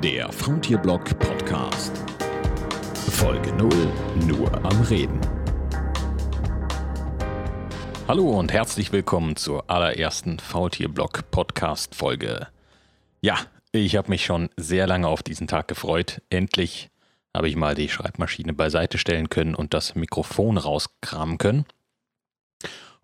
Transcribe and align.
Der 0.00 0.32
Frontierblog 0.32 1.18
Podcast. 1.18 1.92
Folge 3.10 3.52
0, 3.52 3.70
nur 4.26 4.52
am 4.64 4.80
Reden. 4.82 5.20
Hallo 8.08 8.30
und 8.38 8.52
herzlich 8.52 8.92
willkommen 8.92 9.36
zur 9.36 9.70
allerersten 9.70 10.38
Faultierblog 10.38 11.30
Podcast 11.30 11.94
Folge. 11.94 12.48
Ja, 13.20 13.38
ich 13.70 13.94
habe 13.96 14.08
mich 14.08 14.24
schon 14.24 14.48
sehr 14.56 14.86
lange 14.86 15.06
auf 15.06 15.22
diesen 15.22 15.46
Tag 15.46 15.68
gefreut. 15.68 16.22
Endlich 16.30 16.90
habe 17.36 17.48
ich 17.48 17.54
mal 17.54 17.74
die 17.74 17.88
Schreibmaschine 17.88 18.54
beiseite 18.54 18.98
stellen 18.98 19.28
können 19.28 19.54
und 19.54 19.74
das 19.74 19.94
Mikrofon 19.94 20.58
rauskramen 20.58 21.38
können. 21.38 21.66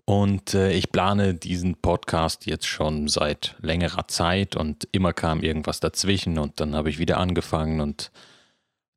Und 0.08 0.54
äh, 0.54 0.72
ich 0.72 0.90
plane 0.90 1.34
diesen 1.34 1.74
Podcast 1.74 2.46
jetzt 2.46 2.66
schon 2.66 3.08
seit 3.08 3.56
längerer 3.60 4.08
Zeit 4.08 4.56
und 4.56 4.88
immer 4.90 5.12
kam 5.12 5.42
irgendwas 5.42 5.80
dazwischen 5.80 6.38
und 6.38 6.60
dann 6.60 6.74
habe 6.74 6.88
ich 6.88 6.98
wieder 6.98 7.18
angefangen 7.18 7.82
und 7.82 8.10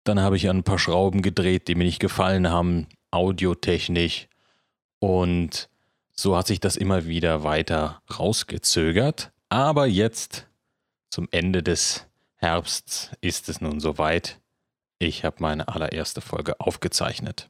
dann 0.05 0.21
habe 0.21 0.37
ich 0.37 0.49
an 0.49 0.59
ein 0.59 0.63
paar 0.63 0.79
Schrauben 0.79 1.21
gedreht, 1.21 1.67
die 1.67 1.75
mir 1.75 1.83
nicht 1.83 1.99
gefallen 1.99 2.49
haben, 2.49 2.87
audiotechnisch. 3.11 4.29
Und 4.99 5.67
so 6.13 6.37
hat 6.37 6.47
sich 6.47 6.61
das 6.61 6.77
immer 6.77 7.05
wieder 7.05 7.43
weiter 7.43 8.01
rausgezögert. 8.17 9.33
Aber 9.49 9.87
jetzt, 9.87 10.47
zum 11.09 11.27
Ende 11.31 11.61
des 11.61 12.07
Herbsts, 12.37 13.11
ist 13.19 13.49
es 13.49 13.59
nun 13.59 13.81
soweit. 13.81 14.39
Ich 14.97 15.25
habe 15.25 15.35
meine 15.39 15.67
allererste 15.67 16.21
Folge 16.21 16.57
aufgezeichnet. 16.61 17.49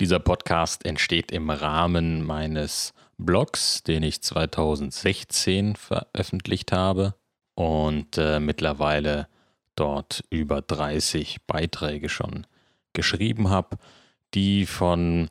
Dieser 0.00 0.20
Podcast 0.20 0.84
entsteht 0.84 1.32
im 1.32 1.50
Rahmen 1.50 2.24
meines 2.24 2.94
Blogs, 3.16 3.82
den 3.82 4.04
ich 4.04 4.22
2016 4.22 5.74
veröffentlicht 5.74 6.70
habe 6.70 7.14
und 7.54 8.16
äh, 8.16 8.38
mittlerweile 8.38 9.26
dort 9.74 10.22
über 10.30 10.62
30 10.62 11.38
Beiträge 11.46 12.08
schon 12.08 12.46
geschrieben 12.92 13.50
habe, 13.50 13.76
die 14.34 14.66
von 14.66 15.30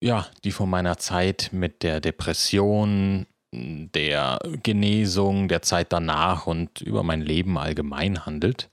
ja, 0.00 0.26
die 0.44 0.52
von 0.52 0.68
meiner 0.68 0.98
Zeit 0.98 1.48
mit 1.52 1.82
der 1.82 2.00
Depression, 2.00 3.26
der 3.52 4.38
Genesung, 4.62 5.48
der 5.48 5.62
Zeit 5.62 5.92
danach 5.92 6.46
und 6.46 6.82
über 6.82 7.02
mein 7.02 7.22
Leben 7.22 7.56
allgemein 7.56 8.26
handelt. 8.26 8.70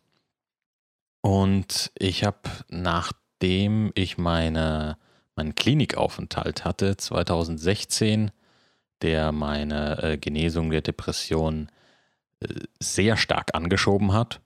Und 1.22 1.92
ich 1.98 2.26
habe 2.26 2.50
nach 2.68 3.14
nachdem 3.42 3.92
ich 3.96 4.20
meine, 4.20 4.98
meinen 5.36 5.56
Klinikaufenthalt 5.56 6.64
hatte, 6.64 6.96
2016, 6.96 8.30
der 9.02 9.32
meine 9.32 10.04
äh, 10.04 10.18
Genesung 10.18 10.70
der 10.70 10.82
Depression 10.82 11.72
äh, 12.40 12.48
sehr 12.80 13.18
stark 13.18 13.56
angeschoben 13.56 14.14
hat, 14.14 14.42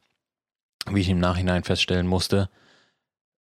wie 0.89 1.01
ich 1.01 1.09
im 1.09 1.19
Nachhinein 1.19 1.66
feststellen 1.66 2.07
musste, 2.07 2.49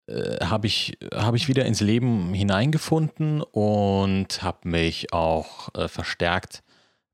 äh, 0.07 0.45
habe 0.45 0.67
ich, 0.67 0.97
hab 1.13 1.35
ich 1.35 1.47
wieder 1.47 1.65
ins 1.65 1.79
Leben 1.79 2.33
hineingefunden 2.33 3.41
und 3.41 4.43
habe 4.43 4.67
mich 4.67 5.13
auch 5.13 5.73
äh, 5.73 5.87
verstärkt 5.87 6.63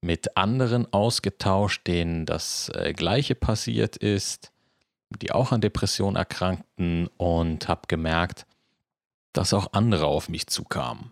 mit 0.02 0.36
anderen 0.36 0.92
ausgetauscht, 0.92 1.86
denen 1.86 2.26
das 2.26 2.72
äh, 2.74 2.94
gleiche 2.94 3.36
passiert 3.36 3.98
ist 3.98 4.52
die 5.20 5.32
auch 5.32 5.52
an 5.52 5.62
Depressionen 5.62 6.16
erkrankten 6.16 7.08
und 7.18 7.68
habe 7.68 7.82
gemerkt, 7.88 8.46
dass 9.34 9.54
auch 9.54 9.74
andere 9.74 10.06
auf 10.06 10.30
mich 10.30 10.48
zukamen. 10.48 11.12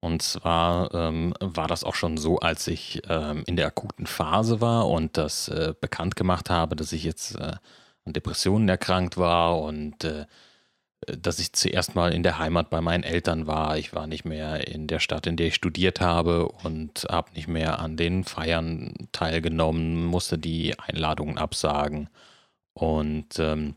Und 0.00 0.20
zwar 0.20 0.92
ähm, 0.92 1.32
war 1.40 1.66
das 1.66 1.82
auch 1.82 1.94
schon 1.94 2.18
so, 2.18 2.38
als 2.38 2.66
ich 2.66 3.02
ähm, 3.08 3.42
in 3.46 3.56
der 3.56 3.68
akuten 3.68 4.06
Phase 4.06 4.60
war 4.60 4.88
und 4.88 5.16
das 5.16 5.48
äh, 5.48 5.72
bekannt 5.80 6.14
gemacht 6.14 6.50
habe, 6.50 6.76
dass 6.76 6.92
ich 6.92 7.04
jetzt 7.04 7.36
äh, 7.36 7.52
an 8.04 8.12
Depressionen 8.12 8.68
erkrankt 8.68 9.16
war 9.16 9.58
und 9.62 10.04
äh, 10.04 10.26
dass 11.06 11.38
ich 11.38 11.52
zuerst 11.54 11.94
mal 11.94 12.12
in 12.12 12.22
der 12.22 12.38
Heimat 12.38 12.68
bei 12.70 12.80
meinen 12.80 13.02
Eltern 13.02 13.46
war. 13.46 13.78
Ich 13.78 13.94
war 13.94 14.06
nicht 14.06 14.24
mehr 14.24 14.68
in 14.68 14.86
der 14.86 15.00
Stadt, 15.00 15.26
in 15.26 15.36
der 15.36 15.48
ich 15.48 15.54
studiert 15.54 16.00
habe 16.00 16.48
und 16.48 17.06
habe 17.10 17.32
nicht 17.32 17.48
mehr 17.48 17.78
an 17.78 17.96
den 17.96 18.24
Feiern 18.24 18.94
teilgenommen, 19.12 20.04
musste 20.04 20.38
die 20.38 20.78
Einladungen 20.78 21.38
absagen 21.38 22.08
und 22.74 23.38
ähm, 23.38 23.76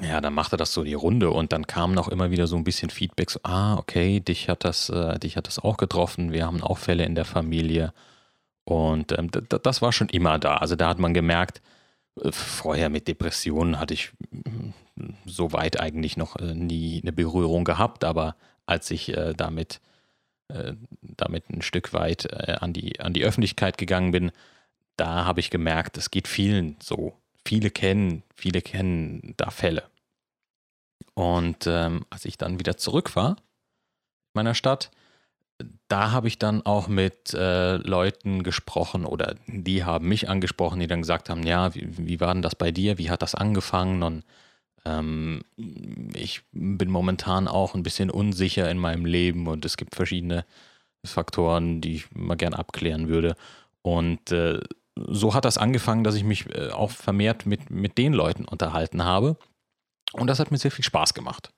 ja, 0.00 0.20
dann 0.20 0.34
machte 0.34 0.56
das 0.56 0.72
so 0.72 0.84
die 0.84 0.94
Runde 0.94 1.30
und 1.30 1.52
dann 1.52 1.66
kam 1.66 1.92
noch 1.92 2.08
immer 2.08 2.30
wieder 2.30 2.46
so 2.46 2.56
ein 2.56 2.64
bisschen 2.64 2.90
Feedback, 2.90 3.30
so, 3.30 3.40
ah, 3.42 3.76
okay, 3.76 4.20
dich 4.20 4.48
hat 4.48 4.64
das, 4.64 4.90
äh, 4.90 5.18
dich 5.18 5.36
hat 5.36 5.46
das 5.46 5.58
auch 5.58 5.76
getroffen, 5.76 6.32
wir 6.32 6.46
haben 6.46 6.62
auch 6.62 6.78
Fälle 6.78 7.04
in 7.04 7.14
der 7.14 7.24
Familie. 7.24 7.92
Und 8.64 9.16
ähm, 9.18 9.30
das 9.30 9.82
war 9.82 9.92
schon 9.92 10.08
immer 10.10 10.38
da. 10.38 10.58
Also 10.58 10.76
da 10.76 10.88
hat 10.88 10.98
man 10.98 11.14
gemerkt, 11.14 11.62
äh, 12.22 12.30
vorher 12.32 12.90
mit 12.90 13.08
Depressionen 13.08 13.80
hatte 13.80 13.94
ich 13.94 14.12
mm, 14.30 14.70
so 15.26 15.52
weit 15.52 15.80
eigentlich 15.80 16.16
noch 16.16 16.36
äh, 16.36 16.54
nie 16.54 17.00
eine 17.02 17.12
Berührung 17.12 17.64
gehabt, 17.64 18.04
aber 18.04 18.36
als 18.66 18.90
ich 18.90 19.16
äh, 19.16 19.34
damit, 19.34 19.80
damit 21.02 21.50
ein 21.50 21.60
Stück 21.60 21.92
weit 21.92 22.32
an, 22.62 22.72
die, 22.72 23.00
an 23.00 23.12
die 23.12 23.22
Öffentlichkeit 23.22 23.76
gegangen 23.76 24.12
bin, 24.12 24.32
da 24.96 25.26
habe 25.26 25.40
ich 25.40 25.50
gemerkt, 25.50 25.98
es 25.98 26.10
geht 26.10 26.26
vielen 26.26 26.76
so 26.82 27.12
viele 27.48 27.70
kennen, 27.70 28.22
viele 28.36 28.60
kennen 28.60 29.32
da 29.38 29.50
Fälle. 29.50 29.84
Und 31.14 31.66
ähm, 31.66 32.04
als 32.10 32.26
ich 32.26 32.36
dann 32.36 32.58
wieder 32.58 32.76
zurück 32.76 33.16
war, 33.16 33.30
in 33.30 34.34
meiner 34.34 34.54
Stadt, 34.54 34.90
da 35.88 36.12
habe 36.12 36.28
ich 36.28 36.38
dann 36.38 36.60
auch 36.66 36.88
mit 36.88 37.32
äh, 37.32 37.76
Leuten 37.78 38.42
gesprochen 38.42 39.06
oder 39.06 39.34
die 39.46 39.82
haben 39.82 40.08
mich 40.08 40.28
angesprochen, 40.28 40.78
die 40.78 40.86
dann 40.86 41.00
gesagt 41.00 41.30
haben, 41.30 41.42
ja, 41.42 41.74
wie, 41.74 41.88
wie 41.96 42.20
war 42.20 42.34
denn 42.34 42.42
das 42.42 42.54
bei 42.54 42.70
dir? 42.70 42.98
Wie 42.98 43.08
hat 43.08 43.22
das 43.22 43.34
angefangen? 43.34 44.02
Und 44.02 44.24
ähm, 44.84 45.40
ich 46.14 46.42
bin 46.52 46.90
momentan 46.90 47.48
auch 47.48 47.74
ein 47.74 47.82
bisschen 47.82 48.10
unsicher 48.10 48.70
in 48.70 48.78
meinem 48.78 49.06
Leben 49.06 49.46
und 49.46 49.64
es 49.64 49.78
gibt 49.78 49.96
verschiedene 49.96 50.44
Faktoren, 51.02 51.80
die 51.80 51.94
ich 51.94 52.14
mal 52.14 52.36
gern 52.36 52.52
abklären 52.52 53.08
würde. 53.08 53.36
Und 53.80 54.32
äh, 54.32 54.60
so 55.06 55.34
hat 55.34 55.44
das 55.44 55.58
angefangen, 55.58 56.04
dass 56.04 56.14
ich 56.14 56.24
mich 56.24 56.46
äh, 56.54 56.70
auch 56.70 56.90
vermehrt 56.90 57.46
mit, 57.46 57.70
mit 57.70 57.98
den 57.98 58.12
Leuten 58.12 58.44
unterhalten 58.44 59.04
habe. 59.04 59.36
Und 60.12 60.28
das 60.28 60.38
hat 60.38 60.50
mir 60.50 60.58
sehr 60.58 60.70
viel 60.70 60.84
Spaß 60.84 61.14
gemacht. 61.14 61.52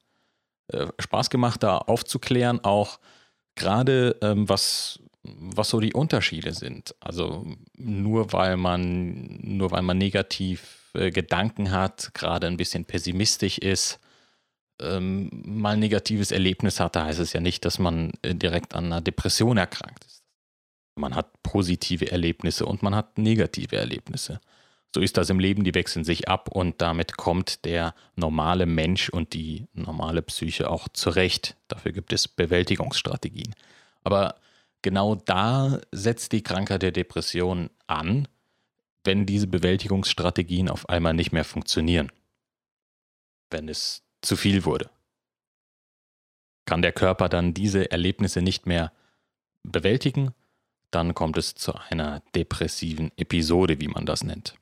Äh, 0.68 0.86
Spaß 0.98 1.30
gemacht, 1.30 1.62
da 1.62 1.78
aufzuklären, 1.78 2.64
auch 2.64 2.98
gerade 3.54 4.16
ähm, 4.22 4.48
was, 4.48 5.00
was 5.22 5.68
so 5.68 5.80
die 5.80 5.92
Unterschiede 5.92 6.52
sind. 6.52 6.94
Also 7.00 7.46
nur 7.76 8.32
weil 8.32 8.56
man, 8.56 9.38
nur 9.42 9.70
weil 9.70 9.82
man 9.82 9.98
negativ 9.98 10.90
äh, 10.94 11.10
Gedanken 11.10 11.70
hat, 11.70 12.12
gerade 12.14 12.46
ein 12.46 12.56
bisschen 12.56 12.84
pessimistisch 12.84 13.58
ist, 13.58 14.00
ähm, 14.80 15.28
mal 15.44 15.74
ein 15.74 15.80
negatives 15.80 16.30
Erlebnis 16.30 16.80
hatte, 16.80 17.04
heißt 17.04 17.20
es 17.20 17.32
ja 17.32 17.40
nicht, 17.40 17.64
dass 17.64 17.78
man 17.78 18.12
direkt 18.24 18.74
an 18.74 18.86
einer 18.86 19.00
Depression 19.00 19.58
erkrankt 19.58 20.04
ist. 20.04 20.19
Man 21.00 21.14
hat 21.14 21.42
positive 21.42 22.12
Erlebnisse 22.12 22.66
und 22.66 22.82
man 22.82 22.94
hat 22.94 23.16
negative 23.16 23.76
Erlebnisse. 23.76 24.38
So 24.94 25.00
ist 25.00 25.16
das 25.16 25.30
im 25.30 25.38
Leben, 25.38 25.64
die 25.64 25.74
wechseln 25.74 26.04
sich 26.04 26.28
ab 26.28 26.50
und 26.50 26.82
damit 26.82 27.16
kommt 27.16 27.64
der 27.64 27.94
normale 28.16 28.66
Mensch 28.66 29.08
und 29.08 29.32
die 29.32 29.66
normale 29.72 30.20
Psyche 30.20 30.68
auch 30.68 30.88
zurecht. 30.88 31.56
Dafür 31.68 31.92
gibt 31.92 32.12
es 32.12 32.28
Bewältigungsstrategien. 32.28 33.54
Aber 34.04 34.34
genau 34.82 35.14
da 35.14 35.80
setzt 35.90 36.32
die 36.32 36.42
Krankheit 36.42 36.82
der 36.82 36.92
Depression 36.92 37.70
an, 37.86 38.28
wenn 39.04 39.24
diese 39.24 39.46
Bewältigungsstrategien 39.46 40.68
auf 40.68 40.88
einmal 40.88 41.14
nicht 41.14 41.32
mehr 41.32 41.44
funktionieren. 41.44 42.12
Wenn 43.48 43.68
es 43.68 44.02
zu 44.20 44.36
viel 44.36 44.66
wurde. 44.66 44.90
Kann 46.66 46.82
der 46.82 46.92
Körper 46.92 47.30
dann 47.30 47.54
diese 47.54 47.90
Erlebnisse 47.90 48.42
nicht 48.42 48.66
mehr 48.66 48.92
bewältigen 49.62 50.34
dann 50.90 51.14
kommt 51.14 51.36
es 51.38 51.54
zu 51.54 51.74
einer 51.74 52.22
depressiven 52.34 53.12
Episode, 53.16 53.80
wie 53.80 53.88
man 53.88 54.06
das 54.06 54.24
nennt. 54.24 54.54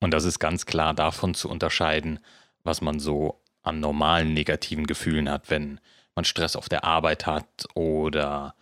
Und 0.00 0.12
das 0.12 0.24
ist 0.24 0.38
ganz 0.38 0.66
klar 0.66 0.94
davon 0.94 1.34
zu 1.34 1.48
unterscheiden, 1.48 2.20
was 2.64 2.80
man 2.80 3.00
so 3.00 3.40
an 3.62 3.80
normalen 3.80 4.32
negativen 4.32 4.86
Gefühlen 4.86 5.28
hat, 5.28 5.50
wenn 5.50 5.80
man 6.14 6.24
Stress 6.24 6.56
auf 6.56 6.68
der 6.68 6.84
Arbeit 6.84 7.26
hat 7.26 7.66
oder 7.74 8.54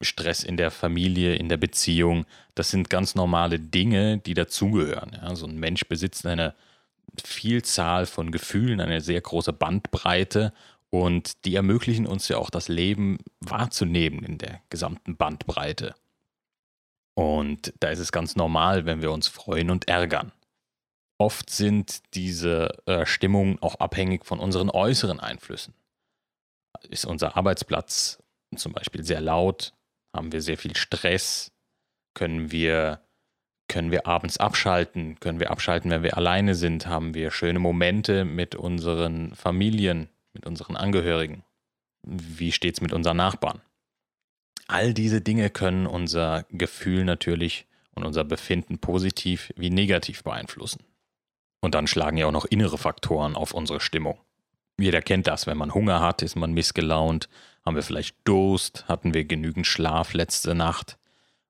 Stress 0.00 0.44
in 0.44 0.56
der 0.56 0.70
Familie, 0.70 1.34
in 1.34 1.48
der 1.48 1.56
Beziehung. 1.56 2.26
Das 2.54 2.70
sind 2.70 2.90
ganz 2.90 3.14
normale 3.14 3.58
Dinge, 3.58 4.18
die 4.18 4.34
dazugehören. 4.34 5.12
Ja, 5.20 5.34
so 5.34 5.46
ein 5.46 5.58
Mensch 5.58 5.86
besitzt 5.86 6.26
eine 6.26 6.54
Vielzahl 7.22 8.06
von 8.06 8.30
Gefühlen, 8.30 8.80
eine 8.80 9.00
sehr 9.00 9.20
große 9.20 9.52
Bandbreite 9.52 10.52
und 10.90 11.44
die 11.44 11.54
ermöglichen 11.54 12.06
uns 12.06 12.28
ja 12.28 12.36
auch 12.36 12.50
das 12.50 12.68
Leben 12.68 13.18
wahrzunehmen 13.40 14.22
in 14.24 14.38
der 14.38 14.60
gesamten 14.70 15.16
Bandbreite. 15.16 15.94
Und 17.14 17.72
da 17.80 17.88
ist 17.88 17.98
es 17.98 18.12
ganz 18.12 18.36
normal, 18.36 18.86
wenn 18.86 19.02
wir 19.02 19.12
uns 19.12 19.28
freuen 19.28 19.70
und 19.70 19.88
ärgern. 19.88 20.32
Oft 21.18 21.50
sind 21.50 22.02
diese 22.14 22.70
äh, 22.86 23.06
Stimmungen 23.06 23.60
auch 23.60 23.76
abhängig 23.76 24.24
von 24.24 24.40
unseren 24.40 24.70
äußeren 24.70 25.20
Einflüssen. 25.20 25.74
Ist 26.88 27.04
unser 27.04 27.36
Arbeitsplatz 27.36 28.22
zum 28.56 28.72
Beispiel 28.72 29.04
sehr 29.04 29.20
laut, 29.20 29.72
haben 30.14 30.32
wir 30.32 30.42
sehr 30.42 30.58
viel 30.58 30.76
Stress, 30.76 31.52
können 32.14 32.50
wir, 32.52 33.00
können 33.68 33.90
wir 33.90 34.06
abends 34.06 34.38
abschalten? 34.38 35.18
Können 35.20 35.40
wir 35.40 35.50
abschalten, 35.50 35.90
wenn 35.90 36.02
wir 36.02 36.16
alleine 36.16 36.54
sind? 36.54 36.86
Haben 36.86 37.14
wir 37.14 37.30
schöne 37.30 37.58
Momente 37.58 38.24
mit 38.24 38.54
unseren 38.54 39.34
Familien, 39.34 40.08
mit 40.34 40.46
unseren 40.46 40.76
Angehörigen? 40.76 41.44
Wie 42.02 42.52
steht 42.52 42.74
es 42.74 42.80
mit 42.80 42.92
unseren 42.92 43.16
Nachbarn? 43.16 43.62
All 44.68 44.94
diese 44.94 45.20
Dinge 45.20 45.50
können 45.50 45.86
unser 45.86 46.44
Gefühl 46.50 47.04
natürlich 47.04 47.66
und 47.94 48.04
unser 48.04 48.24
Befinden 48.24 48.78
positiv 48.78 49.52
wie 49.56 49.70
negativ 49.70 50.22
beeinflussen. 50.22 50.84
Und 51.60 51.74
dann 51.74 51.86
schlagen 51.86 52.16
ja 52.16 52.26
auch 52.26 52.32
noch 52.32 52.44
innere 52.46 52.78
Faktoren 52.78 53.36
auf 53.36 53.52
unsere 53.52 53.80
Stimmung. 53.80 54.18
Jeder 54.78 55.02
kennt 55.02 55.26
das, 55.26 55.46
wenn 55.46 55.58
man 55.58 55.74
Hunger 55.74 56.00
hat, 56.00 56.22
ist 56.22 56.34
man 56.34 56.52
missgelaunt, 56.52 57.28
haben 57.64 57.76
wir 57.76 57.82
vielleicht 57.82 58.16
Durst, 58.24 58.88
hatten 58.88 59.14
wir 59.14 59.24
genügend 59.24 59.66
Schlaf 59.66 60.14
letzte 60.14 60.54
Nacht 60.54 60.98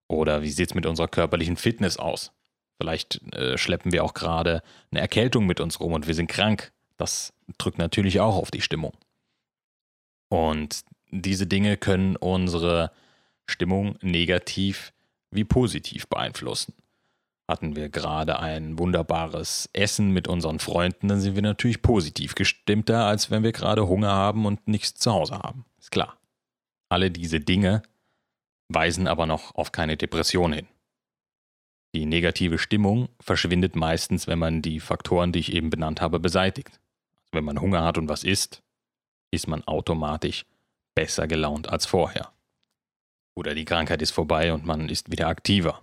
oder 0.08 0.42
wie 0.42 0.50
sieht 0.50 0.70
es 0.70 0.74
mit 0.74 0.84
unserer 0.84 1.08
körperlichen 1.08 1.56
Fitness 1.56 1.96
aus? 1.96 2.32
Vielleicht 2.78 3.22
äh, 3.32 3.56
schleppen 3.56 3.92
wir 3.92 4.04
auch 4.04 4.12
gerade 4.12 4.62
eine 4.90 5.00
Erkältung 5.00 5.46
mit 5.46 5.60
uns 5.60 5.80
rum 5.80 5.92
und 5.92 6.06
wir 6.06 6.14
sind 6.14 6.26
krank. 6.26 6.72
Das 6.98 7.32
drückt 7.56 7.78
natürlich 7.78 8.20
auch 8.20 8.36
auf 8.36 8.50
die 8.50 8.60
Stimmung. 8.60 8.92
Und 10.28 10.82
diese 11.12 11.46
Dinge 11.46 11.76
können 11.76 12.16
unsere 12.16 12.90
Stimmung 13.46 13.96
negativ 14.00 14.92
wie 15.30 15.44
positiv 15.44 16.08
beeinflussen. 16.08 16.74
Hatten 17.48 17.76
wir 17.76 17.88
gerade 17.90 18.38
ein 18.38 18.78
wunderbares 18.78 19.68
Essen 19.72 20.10
mit 20.10 20.26
unseren 20.26 20.58
Freunden, 20.58 21.08
dann 21.08 21.20
sind 21.20 21.34
wir 21.34 21.42
natürlich 21.42 21.82
positiv 21.82 22.34
gestimmter, 22.34 23.04
als 23.04 23.30
wenn 23.30 23.42
wir 23.42 23.52
gerade 23.52 23.86
Hunger 23.86 24.10
haben 24.12 24.46
und 24.46 24.66
nichts 24.68 24.94
zu 24.94 25.12
Hause 25.12 25.38
haben. 25.38 25.64
Ist 25.78 25.90
klar. 25.90 26.16
Alle 26.88 27.10
diese 27.10 27.40
Dinge 27.40 27.82
weisen 28.68 29.06
aber 29.06 29.26
noch 29.26 29.54
auf 29.54 29.72
keine 29.72 29.96
Depression 29.96 30.52
hin. 30.52 30.66
Die 31.94 32.06
negative 32.06 32.58
Stimmung 32.58 33.10
verschwindet 33.20 33.76
meistens, 33.76 34.26
wenn 34.26 34.38
man 34.38 34.62
die 34.62 34.80
Faktoren, 34.80 35.32
die 35.32 35.40
ich 35.40 35.52
eben 35.52 35.68
benannt 35.68 36.00
habe, 36.00 36.20
beseitigt. 36.20 36.80
Wenn 37.32 37.44
man 37.44 37.60
Hunger 37.60 37.84
hat 37.84 37.98
und 37.98 38.08
was 38.08 38.24
isst, 38.24 38.62
ist 39.30 39.46
man 39.46 39.62
automatisch 39.64 40.46
besser 40.94 41.26
gelaunt 41.26 41.68
als 41.68 41.86
vorher. 41.86 42.32
Oder 43.36 43.54
die 43.54 43.64
Krankheit 43.64 44.02
ist 44.02 44.10
vorbei 44.10 44.52
und 44.52 44.64
man 44.66 44.88
ist 44.88 45.10
wieder 45.10 45.28
aktiver. 45.28 45.82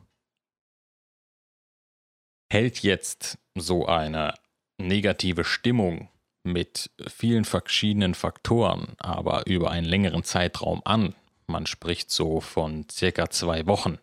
Hält 2.52 2.80
jetzt 2.80 3.38
so 3.56 3.86
eine 3.86 4.34
negative 4.80 5.44
Stimmung 5.44 6.10
mit 6.44 6.92
vielen 7.08 7.46
verschiedenen 7.46 8.16
Faktoren 8.16 8.96
aber 8.98 9.46
über 9.46 9.72
einen 9.72 9.86
längeren 9.86 10.24
Zeitraum 10.24 10.82
an, 10.86 11.16
man 11.48 11.66
spricht 11.66 12.12
so 12.12 12.42
von 12.42 12.88
circa 12.90 13.30
zwei 13.30 13.68
Wochen, 13.68 14.00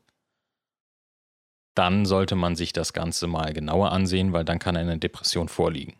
dann 1.76 2.06
sollte 2.06 2.36
man 2.36 2.56
sich 2.56 2.72
das 2.72 2.92
Ganze 2.92 3.26
mal 3.26 3.52
genauer 3.52 3.92
ansehen, 3.92 4.32
weil 4.32 4.44
dann 4.44 4.58
kann 4.58 4.76
eine 4.76 4.98
Depression 4.98 5.48
vorliegen. 5.48 5.96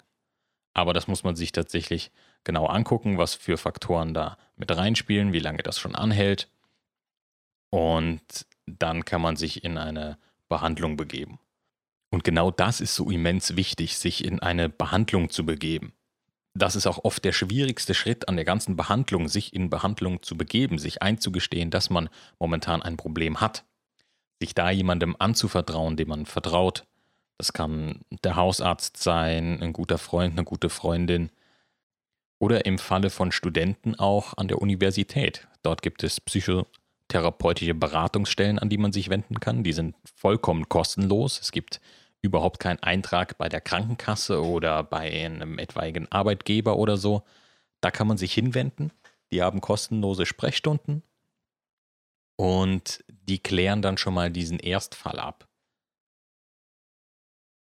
Aber 0.75 0.93
das 0.93 1.07
muss 1.07 1.23
man 1.23 1.37
sich 1.37 1.53
tatsächlich 1.53 2.11
genau 2.47 2.67
angucken, 2.67 3.19
was 3.19 3.35
für 3.35 3.59
Faktoren 3.59 4.15
da 4.15 4.39
mit 4.57 4.75
reinspielen, 4.75 5.35
wie 5.35 5.41
lange 5.41 5.63
das 5.63 5.79
schon 5.79 5.95
anhält. 5.95 6.49
Und 7.69 8.47
dann 8.65 9.05
kann 9.05 9.21
man 9.21 9.37
sich 9.37 9.63
in 9.63 9.77
eine 9.77 10.17
Behandlung 10.49 10.97
begeben. 10.97 11.39
Und 12.11 12.25
genau 12.25 12.51
das 12.51 12.81
ist 12.81 12.95
so 12.95 13.11
immens 13.11 13.57
wichtig, 13.57 13.99
sich 13.99 14.25
in 14.25 14.41
eine 14.41 14.71
Behandlung 14.71 15.29
zu 15.29 15.45
begeben 15.45 15.93
das 16.59 16.77
ist 16.77 16.87
auch 16.87 17.05
oft 17.05 17.25
der 17.25 17.33
schwierigste 17.33 17.95
Schritt 17.95 18.29
an 18.29 18.37
der 18.37 18.45
ganzen 18.45 18.77
Behandlung, 18.77 19.29
sich 19.29 19.53
in 19.53 19.71
Behandlung 19.71 20.23
zu 20.23 20.37
begeben, 20.37 20.79
sich 20.79 21.03
einzugestehen, 21.03 21.71
dass 21.71 21.91
man 21.91 22.09
momentan 22.39 22.83
ein 22.83 22.97
Problem 22.97 23.41
hat. 23.41 23.65
Sich 24.41 24.55
da 24.55 24.71
jemandem 24.71 25.17
anzuvertrauen, 25.19 25.97
dem 25.97 26.09
man 26.09 26.27
vertraut. 26.27 26.87
Das 27.39 27.53
kann 27.53 28.01
der 28.25 28.37
Hausarzt 28.37 28.97
sein, 28.97 29.63
ein 29.63 29.73
guter 29.73 29.99
Freund, 29.99 30.33
eine 30.33 30.45
gute 30.45 30.71
Freundin. 30.71 31.31
Oder 32.39 32.67
im 32.67 32.79
Falle 32.79 33.11
von 33.11 33.33
Studenten 33.33 33.95
auch 33.95 34.35
an 34.37 34.49
der 34.49 34.61
Universität. 34.61 35.49
Dort 35.63 35.83
gibt 35.83 36.03
es 36.05 36.21
psychotherapeutische 36.21 37.75
Beratungsstellen, 37.75 38.59
an 38.59 38.69
die 38.69 38.79
man 38.79 38.93
sich 38.93 39.09
wenden 39.09 39.41
kann. 39.41 39.65
Die 39.65 39.73
sind 39.73 39.97
vollkommen 40.15 40.69
kostenlos. 40.69 41.41
Es 41.41 41.51
gibt 41.51 41.81
überhaupt 42.21 42.61
keinen 42.61 42.83
Eintrag 42.83 43.39
bei 43.39 43.49
der 43.49 43.61
Krankenkasse 43.61 44.45
oder 44.45 44.83
bei 44.83 45.11
einem 45.25 45.59
etwaigen 45.59 46.11
Arbeitgeber 46.13 46.77
oder 46.77 46.97
so. 46.97 47.23
Da 47.81 47.91
kann 47.91 48.07
man 48.07 48.19
sich 48.19 48.35
hinwenden. 48.35 48.93
Die 49.33 49.43
haben 49.43 49.61
kostenlose 49.61 50.27
Sprechstunden 50.27 51.03
und 52.37 53.03
die 53.09 53.39
klären 53.39 53.83
dann 53.83 53.99
schon 53.99 54.15
mal 54.15 54.31
diesen 54.31 54.59
Erstfall 54.59 55.19
ab. 55.19 55.49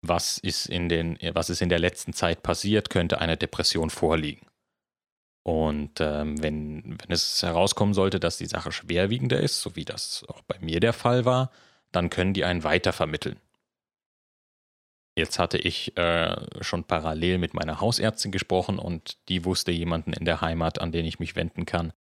Was 0.02 0.36
ist 0.38 0.66
in, 0.66 0.88
den, 0.88 1.18
was 1.32 1.48
ist 1.48 1.62
in 1.62 1.70
der 1.70 1.78
letzten 1.78 2.12
Zeit 2.12 2.42
passiert? 2.42 2.90
Könnte 2.90 3.20
eine 3.20 3.38
Depression 3.38 3.88
vorliegen? 3.88 4.46
Und 5.44 6.00
ähm, 6.00 6.42
wenn, 6.42 6.98
wenn 6.98 7.10
es 7.10 7.42
herauskommen 7.42 7.92
sollte, 7.92 8.18
dass 8.18 8.38
die 8.38 8.46
Sache 8.46 8.72
schwerwiegender 8.72 9.38
ist, 9.38 9.60
so 9.60 9.76
wie 9.76 9.84
das 9.84 10.24
auch 10.28 10.40
bei 10.42 10.58
mir 10.60 10.80
der 10.80 10.94
Fall 10.94 11.26
war, 11.26 11.50
dann 11.92 12.08
können 12.08 12.32
die 12.32 12.44
einen 12.44 12.64
weitervermitteln. 12.64 13.36
Jetzt 15.16 15.38
hatte 15.38 15.58
ich 15.58 15.96
äh, 15.96 16.34
schon 16.62 16.84
parallel 16.84 17.38
mit 17.38 17.54
meiner 17.54 17.80
Hausärztin 17.80 18.32
gesprochen 18.32 18.78
und 18.78 19.18
die 19.28 19.44
wusste 19.44 19.70
jemanden 19.70 20.12
in 20.14 20.24
der 20.24 20.40
Heimat, 20.40 20.80
an 20.80 20.92
den 20.92 21.04
ich 21.04 21.20
mich 21.20 21.36
wenden 21.36 21.66
kann. 21.66 21.92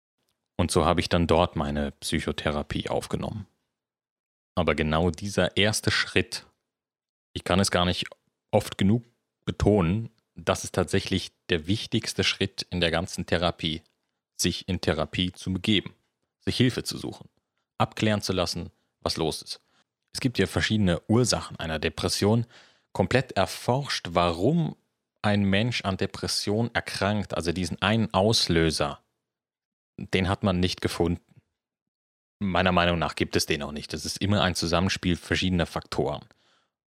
Und 0.58 0.72
so 0.72 0.86
habe 0.86 1.02
ich 1.02 1.10
dann 1.10 1.28
dort 1.28 1.56
meine 1.56 1.92
Psychotherapie 1.92 2.90
aufgenommen. 2.90 3.46
Aber 4.56 4.74
genau 4.74 5.10
dieser 5.10 5.58
erste 5.58 5.92
Schritt, 5.92 6.46
ich 7.34 7.44
kann 7.44 7.60
es 7.60 7.72
gar 7.72 7.86
nicht 7.86 8.08
oft 8.52 8.78
genug 8.78 9.04
betonen, 9.46 10.10
das 10.36 10.64
ist 10.64 10.76
tatsächlich 10.76 11.32
der 11.50 11.68
wichtigste 11.68 12.24
Schritt 12.24 12.66
in 12.70 12.82
der 12.82 12.92
ganzen 12.92 13.26
Therapie, 13.26 13.82
sich 14.36 14.68
in 14.68 14.82
Therapie 14.82 15.32
zu 15.32 15.54
begeben, 15.54 15.94
sich 16.42 16.58
Hilfe 16.58 16.84
zu 16.84 16.98
suchen, 16.98 17.30
abklären 17.78 18.22
zu 18.22 18.34
lassen, 18.34 18.72
was 19.02 19.18
los 19.18 19.42
ist. 19.42 19.62
Es 20.14 20.20
gibt 20.20 20.38
ja 20.38 20.48
verschiedene 20.48 21.02
Ursachen 21.08 21.58
einer 21.58 21.80
Depression, 21.80 22.46
komplett 22.94 23.34
erforscht, 23.34 24.10
warum 24.12 24.76
ein 25.22 25.44
Mensch 25.44 25.84
an 25.84 25.98
Depression 25.98 26.70
erkrankt, 26.74 27.34
also 27.34 27.52
diesen 27.52 27.82
einen 27.82 28.14
Auslöser, 28.14 29.04
den 29.98 30.30
hat 30.30 30.44
man 30.44 30.60
nicht 30.60 30.82
gefunden. 30.82 31.22
Meiner 32.40 32.72
Meinung 32.72 33.00
nach 33.00 33.16
gibt 33.16 33.36
es 33.36 33.46
den 33.46 33.64
auch 33.64 33.72
nicht. 33.72 33.94
Das 33.94 34.06
ist 34.06 34.18
immer 34.18 34.42
ein 34.42 34.56
Zusammenspiel 34.56 35.16
verschiedener 35.16 35.66
Faktoren. 35.66 36.26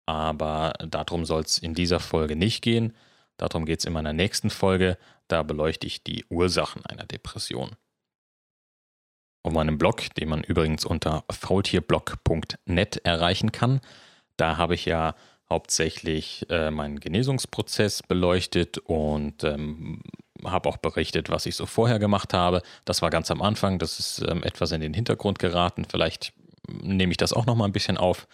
Aber 0.05 0.75
darum 0.87 1.25
soll 1.25 1.43
es 1.43 1.59
in 1.59 1.75
dieser 1.75 1.99
Folge 1.99 2.37
nicht 2.37 2.63
gehen. 2.63 2.95
Darum 3.37 3.65
geht 3.65 3.81
es 3.81 3.85
in 3.85 3.93
meiner 3.93 4.13
nächsten 4.13 4.51
Folge. 4.51 4.99
Da 5.29 5.43
beleuchte 5.43 5.87
ich 5.87 6.03
die 6.03 6.25
Ursachen 6.29 6.85
einer 6.87 7.05
Depression. 7.05 7.77
Auf 9.43 9.53
meinem 9.53 9.79
Blog, 9.79 10.15
den 10.15 10.29
man 10.29 10.43
übrigens 10.43 10.85
unter 10.85 11.25
faultierblog.net 11.31 12.97
erreichen 13.05 13.53
kann, 13.53 13.81
da 14.37 14.57
habe 14.57 14.75
ich 14.75 14.85
ja 14.85 15.15
hauptsächlich 15.49 16.47
äh, 16.51 16.71
meinen 16.71 16.99
Genesungsprozess 16.99 18.03
beleuchtet 18.03 18.79
und 18.79 19.45
ähm, 19.45 20.03
habe 20.45 20.69
auch 20.69 20.77
berichtet, 20.77 21.31
was 21.31 21.47
ich 21.47 21.55
so 21.55 21.67
vorher 21.67 21.99
gemacht 21.99 22.35
habe. 22.35 22.63
Das 22.85 23.03
war 23.03 23.11
ganz 23.11 23.31
am 23.31 23.43
Anfang, 23.43 23.79
das 23.79 23.99
ist 23.99 24.25
ähm, 24.29 24.43
etwas 24.43 24.73
in 24.73 24.81
den 24.81 24.95
Hintergrund 24.95 25.39
geraten. 25.39 25.85
Vielleicht 25.89 26.33
nehme 26.69 27.13
ich 27.13 27.17
das 27.17 27.33
auch 27.33 27.47
noch 27.47 27.55
mal 27.55 27.65
ein 27.65 27.73
bisschen 27.73 27.97
auf, 27.97 28.27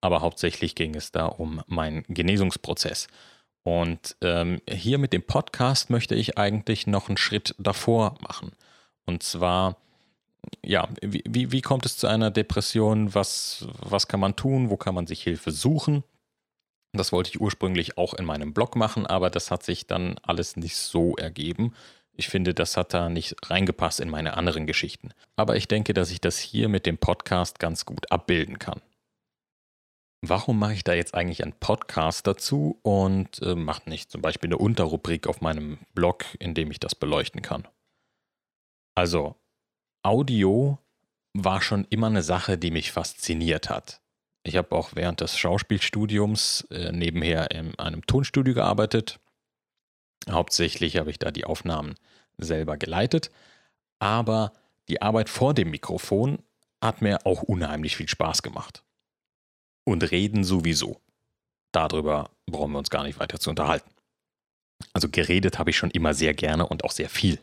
aber 0.00 0.20
hauptsächlich 0.20 0.74
ging 0.74 0.94
es 0.94 1.12
da 1.12 1.26
um 1.26 1.62
meinen 1.66 2.02
Genesungsprozess. 2.08 3.06
Und 3.66 4.14
ähm, 4.20 4.62
hier 4.70 4.96
mit 4.96 5.12
dem 5.12 5.24
Podcast 5.24 5.90
möchte 5.90 6.14
ich 6.14 6.38
eigentlich 6.38 6.86
noch 6.86 7.08
einen 7.08 7.16
Schritt 7.16 7.52
davor 7.58 8.14
machen. 8.20 8.52
Und 9.06 9.24
zwar, 9.24 9.76
ja, 10.64 10.88
wie, 11.02 11.50
wie, 11.50 11.62
kommt 11.62 11.84
es 11.84 11.96
zu 11.96 12.06
einer 12.06 12.30
Depression? 12.30 13.12
Was, 13.16 13.66
was 13.80 14.06
kann 14.06 14.20
man 14.20 14.36
tun? 14.36 14.70
Wo 14.70 14.76
kann 14.76 14.94
man 14.94 15.08
sich 15.08 15.20
Hilfe 15.24 15.50
suchen? 15.50 16.04
Das 16.92 17.10
wollte 17.10 17.30
ich 17.30 17.40
ursprünglich 17.40 17.98
auch 17.98 18.14
in 18.14 18.24
meinem 18.24 18.54
Blog 18.54 18.76
machen, 18.76 19.04
aber 19.04 19.30
das 19.30 19.50
hat 19.50 19.64
sich 19.64 19.88
dann 19.88 20.14
alles 20.22 20.54
nicht 20.54 20.76
so 20.76 21.16
ergeben. 21.16 21.74
Ich 22.12 22.28
finde, 22.28 22.54
das 22.54 22.76
hat 22.76 22.94
da 22.94 23.08
nicht 23.08 23.34
reingepasst 23.50 23.98
in 23.98 24.10
meine 24.10 24.36
anderen 24.36 24.68
Geschichten. 24.68 25.10
Aber 25.34 25.56
ich 25.56 25.66
denke, 25.66 25.92
dass 25.92 26.12
ich 26.12 26.20
das 26.20 26.38
hier 26.38 26.68
mit 26.68 26.86
dem 26.86 26.98
Podcast 26.98 27.58
ganz 27.58 27.84
gut 27.84 28.12
abbilden 28.12 28.60
kann. 28.60 28.80
Warum 30.22 30.58
mache 30.58 30.72
ich 30.72 30.84
da 30.84 30.94
jetzt 30.94 31.14
eigentlich 31.14 31.42
einen 31.42 31.52
Podcast 31.52 32.26
dazu 32.26 32.78
und 32.82 33.40
äh, 33.42 33.54
mache 33.54 33.88
nicht 33.88 34.10
zum 34.10 34.22
Beispiel 34.22 34.48
eine 34.48 34.58
Unterrubrik 34.58 35.26
auf 35.26 35.40
meinem 35.40 35.78
Blog, 35.94 36.24
in 36.38 36.54
dem 36.54 36.70
ich 36.70 36.80
das 36.80 36.94
beleuchten 36.94 37.42
kann? 37.42 37.68
Also, 38.94 39.36
Audio 40.02 40.78
war 41.34 41.60
schon 41.60 41.86
immer 41.90 42.06
eine 42.06 42.22
Sache, 42.22 42.56
die 42.56 42.70
mich 42.70 42.92
fasziniert 42.92 43.68
hat. 43.68 44.00
Ich 44.42 44.56
habe 44.56 44.74
auch 44.74 44.94
während 44.94 45.20
des 45.20 45.36
Schauspielstudiums 45.36 46.66
äh, 46.70 46.92
nebenher 46.92 47.50
in 47.50 47.78
einem 47.78 48.06
Tonstudio 48.06 48.54
gearbeitet. 48.54 49.20
Hauptsächlich 50.30 50.96
habe 50.96 51.10
ich 51.10 51.18
da 51.18 51.30
die 51.30 51.44
Aufnahmen 51.44 51.96
selber 52.38 52.76
geleitet. 52.76 53.30
Aber 53.98 54.52
die 54.88 55.02
Arbeit 55.02 55.28
vor 55.28 55.52
dem 55.52 55.70
Mikrofon 55.70 56.38
hat 56.80 57.02
mir 57.02 57.26
auch 57.26 57.42
unheimlich 57.42 57.96
viel 57.96 58.08
Spaß 58.08 58.42
gemacht. 58.42 58.84
Und 59.86 60.10
reden 60.10 60.44
sowieso. 60.44 61.00
Darüber 61.72 62.30
brauchen 62.46 62.72
wir 62.72 62.78
uns 62.78 62.90
gar 62.90 63.04
nicht 63.04 63.20
weiter 63.20 63.38
zu 63.38 63.50
unterhalten. 63.50 63.90
Also 64.92 65.08
geredet 65.08 65.58
habe 65.58 65.70
ich 65.70 65.76
schon 65.76 65.90
immer 65.90 66.12
sehr 66.12 66.34
gerne 66.34 66.66
und 66.66 66.84
auch 66.84 66.90
sehr 66.90 67.08
viel. 67.08 67.38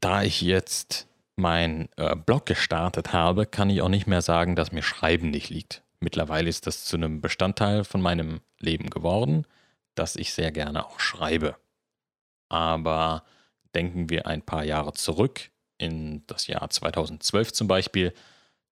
Da 0.00 0.22
ich 0.22 0.40
jetzt 0.40 1.08
mein 1.36 1.88
äh, 1.96 2.14
Blog 2.14 2.46
gestartet 2.46 3.12
habe, 3.12 3.46
kann 3.46 3.70
ich 3.70 3.82
auch 3.82 3.88
nicht 3.88 4.06
mehr 4.06 4.22
sagen, 4.22 4.56
dass 4.56 4.72
mir 4.72 4.82
Schreiben 4.82 5.30
nicht 5.30 5.50
liegt. 5.50 5.82
Mittlerweile 6.00 6.48
ist 6.48 6.66
das 6.66 6.84
zu 6.84 6.96
einem 6.96 7.20
Bestandteil 7.20 7.84
von 7.84 8.02
meinem 8.02 8.40
Leben 8.58 8.90
geworden, 8.90 9.46
dass 9.94 10.16
ich 10.16 10.32
sehr 10.32 10.52
gerne 10.52 10.86
auch 10.86 11.00
schreibe. 11.00 11.56
Aber 12.48 13.24
denken 13.74 14.10
wir 14.10 14.26
ein 14.26 14.42
paar 14.42 14.64
Jahre 14.64 14.92
zurück, 14.92 15.50
in 15.78 16.26
das 16.26 16.46
Jahr 16.46 16.68
2012 16.70 17.52
zum 17.52 17.68
Beispiel, 17.68 18.14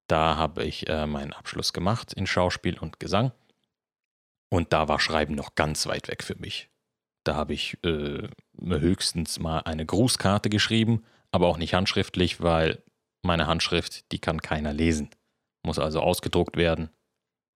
da 0.09 0.37
habe 0.37 0.65
ich 0.65 0.89
äh, 0.89 1.07
meinen 1.07 1.33
Abschluss 1.33 1.73
gemacht 1.73 2.13
in 2.13 2.27
Schauspiel 2.27 2.79
und 2.79 3.01
Gesang. 3.01 3.33
Und 4.51 4.73
da 4.73 4.89
war 4.89 5.01
Schreiben 5.01 5.35
noch 5.35 5.55
ganz 5.55 5.87
weit 5.87 6.09
weg 6.09 6.23
für 6.23 6.37
mich. 6.37 6.71
Da 7.25 7.35
habe 7.35 7.55
ich 7.55 7.79
äh, 7.85 8.29
höchstens 8.61 9.39
mal 9.39 9.61
eine 9.61 9.87
Grußkarte 9.87 10.51
geschrieben, 10.51 11.05
aber 11.33 11.49
auch 11.49 11.57
nicht 11.57 11.75
handschriftlich, 11.75 12.41
weil 12.41 12.83
meine 13.23 13.47
Handschrift, 13.47 14.13
die 14.13 14.19
kann 14.19 14.43
keiner 14.43 14.73
lesen. 14.73 15.11
Muss 15.65 15.79
also 15.79 16.01
ausgedruckt 16.01 16.57
werden 16.57 16.91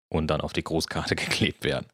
und 0.09 0.27
dann 0.27 0.41
auf 0.41 0.53
die 0.53 0.63
Grußkarte 0.63 1.15
geklebt 1.17 1.63
werden. 1.63 1.87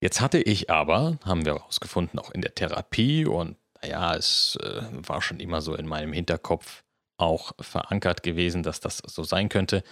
Jetzt 0.00 0.20
hatte 0.20 0.38
ich 0.38 0.70
aber, 0.70 1.18
haben 1.24 1.44
wir 1.44 1.54
herausgefunden, 1.54 2.18
auch 2.18 2.30
in 2.30 2.42
der 2.42 2.54
Therapie 2.54 3.26
und 3.26 3.56
naja, 3.82 4.14
es 4.14 4.56
äh, 4.62 4.82
war 4.92 5.20
schon 5.20 5.40
immer 5.40 5.60
so 5.60 5.74
in 5.74 5.86
meinem 5.86 6.12
Hinterkopf 6.12 6.84
auch 7.18 7.52
verankert 7.60 8.22
gewesen, 8.22 8.62
dass 8.62 8.80
das 8.80 8.98
so 8.98 9.22
sein 9.22 9.48
könnte, 9.48 9.82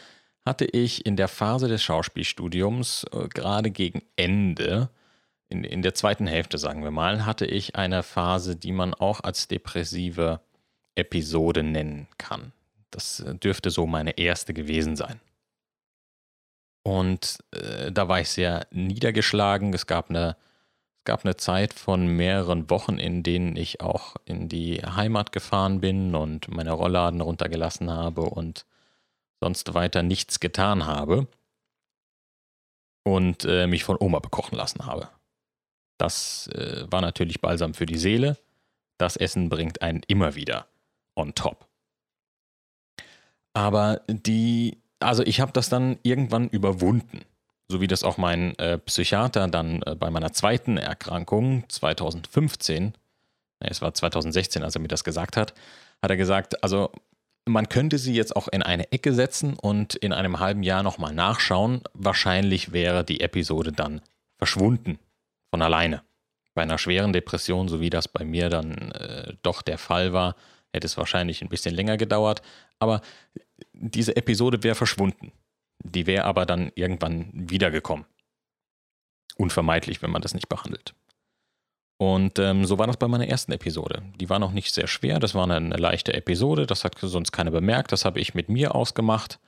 hatte 0.44 0.66
ich 0.66 1.06
in 1.06 1.16
der 1.16 1.28
Phase 1.28 1.68
des 1.68 1.82
Schauspielstudiums, 1.82 3.04
äh, 3.12 3.28
gerade 3.28 3.70
gegen 3.70 4.02
Ende, 4.16 4.90
in, 5.48 5.64
in 5.64 5.82
der 5.82 5.94
zweiten 5.94 6.26
Hälfte 6.26 6.58
sagen 6.58 6.82
wir 6.82 6.90
mal, 6.90 7.26
hatte 7.26 7.46
ich 7.46 7.76
eine 7.76 8.02
Phase, 8.02 8.56
die 8.56 8.72
man 8.72 8.94
auch 8.94 9.20
als 9.20 9.48
depressive 9.48 10.40
Episode 10.94 11.62
nennen 11.62 12.08
kann. 12.18 12.52
Das 12.90 13.20
äh, 13.20 13.34
dürfte 13.34 13.70
so 13.70 13.86
meine 13.86 14.18
erste 14.18 14.54
gewesen 14.54 14.96
sein. 14.96 15.20
Und 16.82 17.38
äh, 17.52 17.90
da 17.90 18.08
war 18.08 18.20
ich 18.20 18.28
sehr 18.28 18.66
niedergeschlagen. 18.70 19.72
Es 19.72 19.86
gab 19.86 20.10
eine 20.10 20.36
gab 21.04 21.24
eine 21.24 21.36
Zeit 21.36 21.74
von 21.74 22.06
mehreren 22.06 22.70
Wochen, 22.70 22.98
in 22.98 23.22
denen 23.22 23.56
ich 23.56 23.80
auch 23.80 24.16
in 24.24 24.48
die 24.48 24.82
Heimat 24.82 25.32
gefahren 25.32 25.80
bin 25.80 26.14
und 26.14 26.48
meine 26.48 26.72
Rollladen 26.72 27.20
runtergelassen 27.20 27.90
habe 27.90 28.22
und 28.22 28.66
sonst 29.40 29.74
weiter 29.74 30.02
nichts 30.02 30.40
getan 30.40 30.86
habe 30.86 31.28
und 33.04 33.44
äh, 33.44 33.66
mich 33.66 33.84
von 33.84 33.96
Oma 34.00 34.18
bekochen 34.18 34.56
lassen 34.56 34.86
habe. 34.86 35.08
Das 35.98 36.48
äh, 36.48 36.86
war 36.90 37.00
natürlich 37.00 37.40
balsam 37.40 37.74
für 37.74 37.86
die 37.86 37.98
Seele. 37.98 38.38
Das 38.98 39.16
Essen 39.16 39.48
bringt 39.48 39.82
einen 39.82 40.02
immer 40.06 40.34
wieder 40.34 40.66
on 41.14 41.34
top. 41.34 41.68
Aber 43.52 44.00
die, 44.08 44.78
also 44.98 45.22
ich 45.22 45.40
habe 45.40 45.52
das 45.52 45.68
dann 45.68 45.98
irgendwann 46.02 46.48
überwunden 46.48 47.20
so 47.68 47.80
wie 47.80 47.86
das 47.86 48.04
auch 48.04 48.18
mein 48.18 48.56
äh, 48.58 48.78
Psychiater 48.78 49.48
dann 49.48 49.82
äh, 49.82 49.94
bei 49.94 50.10
meiner 50.10 50.32
zweiten 50.32 50.76
Erkrankung 50.76 51.64
2015, 51.68 52.94
nee, 53.60 53.68
es 53.70 53.82
war 53.82 53.94
2016, 53.94 54.62
als 54.62 54.74
er 54.74 54.80
mir 54.80 54.88
das 54.88 55.04
gesagt 55.04 55.36
hat, 55.36 55.54
hat 56.02 56.10
er 56.10 56.16
gesagt, 56.16 56.62
also 56.62 56.92
man 57.46 57.68
könnte 57.68 57.98
sie 57.98 58.14
jetzt 58.14 58.36
auch 58.36 58.48
in 58.48 58.62
eine 58.62 58.90
Ecke 58.92 59.12
setzen 59.12 59.54
und 59.54 59.94
in 59.94 60.12
einem 60.12 60.40
halben 60.40 60.62
Jahr 60.62 60.82
nochmal 60.82 61.14
nachschauen. 61.14 61.82
Wahrscheinlich 61.92 62.72
wäre 62.72 63.04
die 63.04 63.20
Episode 63.20 63.72
dann 63.72 64.00
verschwunden 64.38 64.98
von 65.50 65.60
alleine. 65.60 66.02
Bei 66.54 66.62
einer 66.62 66.78
schweren 66.78 67.12
Depression, 67.12 67.68
so 67.68 67.80
wie 67.80 67.90
das 67.90 68.08
bei 68.08 68.24
mir 68.24 68.48
dann 68.48 68.92
äh, 68.92 69.34
doch 69.42 69.60
der 69.60 69.78
Fall 69.78 70.12
war, 70.12 70.36
hätte 70.72 70.86
es 70.86 70.96
wahrscheinlich 70.96 71.42
ein 71.42 71.48
bisschen 71.48 71.74
länger 71.74 71.96
gedauert. 71.96 72.42
Aber 72.78 73.02
diese 73.72 74.16
Episode 74.16 74.62
wäre 74.62 74.74
verschwunden. 74.74 75.32
Die 75.84 76.06
wäre 76.06 76.24
aber 76.24 76.46
dann 76.46 76.72
irgendwann 76.74 77.30
wiedergekommen. 77.32 78.06
Unvermeidlich, 79.36 80.02
wenn 80.02 80.10
man 80.10 80.22
das 80.22 80.34
nicht 80.34 80.48
behandelt. 80.48 80.94
Und 81.96 82.38
ähm, 82.38 82.64
so 82.64 82.78
war 82.78 82.86
das 82.86 82.96
bei 82.96 83.06
meiner 83.06 83.28
ersten 83.28 83.52
Episode. 83.52 84.02
Die 84.18 84.28
war 84.28 84.38
noch 84.38 84.52
nicht 84.52 84.74
sehr 84.74 84.88
schwer, 84.88 85.20
das 85.20 85.34
war 85.34 85.44
eine, 85.44 85.56
eine 85.56 85.76
leichte 85.76 86.12
Episode, 86.12 86.66
das 86.66 86.84
hat 86.84 86.96
sonst 87.00 87.30
keiner 87.30 87.52
bemerkt, 87.52 87.92
das 87.92 88.04
habe 88.04 88.18
ich 88.18 88.34
mit 88.34 88.48
mir 88.48 88.74
ausgemacht. 88.74 89.38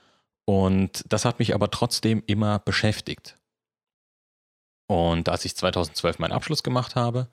Und 0.44 1.04
das 1.08 1.24
hat 1.24 1.40
mich 1.40 1.54
aber 1.54 1.70
trotzdem 1.70 2.22
immer 2.26 2.60
beschäftigt. 2.60 3.36
Und 4.86 5.28
als 5.28 5.44
ich 5.44 5.56
2012 5.56 6.20
meinen 6.20 6.32
Abschluss 6.32 6.62
gemacht 6.62 6.94
habe, 6.94 7.28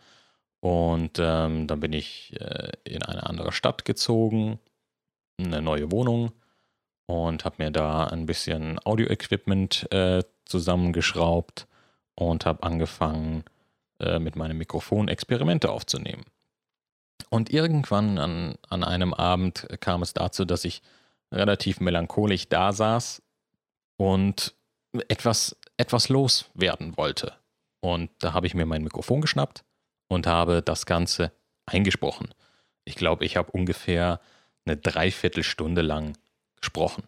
und 0.62 1.20
ähm, 1.20 1.68
dann 1.68 1.80
bin 1.80 1.94
ich 1.94 2.34
äh, 2.40 2.72
in 2.86 3.04
eine 3.04 3.28
andere 3.28 3.52
Stadt 3.52 3.86
gezogen, 3.86 4.60
eine 5.38 5.62
neue 5.62 5.92
Wohnung 5.92 6.32
und 7.06 7.46
habe 7.46 7.56
mir 7.60 7.72
da 7.72 8.06
ein 8.06 8.26
bisschen 8.26 8.80
Audio-Equipment 8.86 9.92
äh, 9.92 10.24
zusammengeschraubt 10.46 11.68
und 12.16 12.46
habe 12.46 12.64
angefangen, 12.64 13.44
äh, 14.00 14.20
mit 14.20 14.36
meinem 14.36 14.58
Mikrofon 14.58 15.08
Experimente 15.08 15.72
aufzunehmen. 15.72 16.26
Und 17.30 17.52
irgendwann 17.52 18.18
an, 18.18 18.56
an 18.70 18.84
einem 18.84 19.14
Abend 19.14 19.68
kam 19.80 20.02
es 20.02 20.14
dazu, 20.14 20.46
dass 20.46 20.66
ich 20.66 20.82
relativ 21.32 21.80
melancholisch 21.80 22.50
da 22.50 22.74
saß 22.74 23.22
und 23.98 24.54
etwas, 25.08 25.58
etwas 25.78 26.10
loswerden 26.10 26.98
wollte. 26.98 27.34
Und 27.82 28.12
da 28.20 28.34
habe 28.34 28.48
ich 28.48 28.54
mir 28.54 28.66
mein 28.66 28.84
Mikrofon 28.84 29.22
geschnappt 29.22 29.64
und 30.08 30.28
habe 30.28 30.62
das 30.62 30.86
Ganze 30.86 31.32
eingesprochen. 31.66 32.34
Ich 32.86 32.96
glaube, 32.96 33.26
ich 33.26 33.36
habe 33.36 33.52
ungefähr 33.52 34.20
eine 34.66 34.78
Dreiviertelstunde 34.78 35.82
lang 35.82 36.14
gesprochen. 36.63 37.03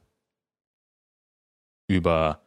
Über, 1.87 2.41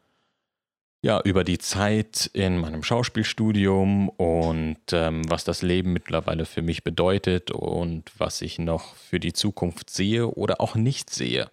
ja, 1.02 1.20
über 1.22 1.42
die 1.42 1.58
Zeit 1.58 2.30
in 2.34 2.58
meinem 2.58 2.82
Schauspielstudium 2.82 4.10
und 4.10 4.76
ähm, 4.92 5.22
was 5.30 5.44
das 5.44 5.62
Leben 5.62 5.94
mittlerweile 5.94 6.44
für 6.44 6.60
mich 6.60 6.84
bedeutet 6.84 7.50
und 7.50 8.12
was 8.18 8.42
ich 8.42 8.58
noch 8.58 8.94
für 8.94 9.20
die 9.20 9.32
Zukunft 9.32 9.88
sehe 9.88 10.28
oder 10.28 10.60
auch 10.60 10.74
nicht 10.74 11.08
sehe. 11.08 11.50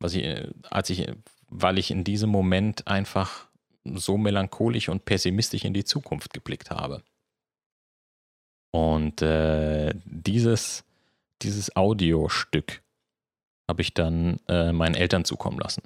Was 0.00 0.14
ich, 0.14 0.26
als 0.68 0.90
ich, 0.90 1.06
weil 1.48 1.78
ich 1.78 1.92
in 1.92 2.02
diesem 2.02 2.30
Moment 2.30 2.88
einfach 2.88 3.46
so 3.84 4.18
melancholisch 4.18 4.88
und 4.88 5.04
pessimistisch 5.04 5.64
in 5.64 5.74
die 5.74 5.84
Zukunft 5.84 6.34
geblickt 6.34 6.70
habe. 6.70 7.02
Und 8.72 9.22
äh, 9.22 9.94
dieses, 10.04 10.82
dieses 11.42 11.76
Audiostück 11.76 12.81
habe 13.68 13.82
ich 13.82 13.94
dann 13.94 14.38
äh, 14.48 14.72
meinen 14.72 14.94
Eltern 14.94 15.24
zukommen 15.24 15.58
lassen. 15.58 15.82